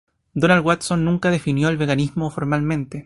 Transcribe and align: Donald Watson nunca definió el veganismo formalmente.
Donald 0.33 0.65
Watson 0.65 1.05
nunca 1.05 1.29
definió 1.29 1.69
el 1.69 1.77
veganismo 1.77 2.31
formalmente. 2.31 2.99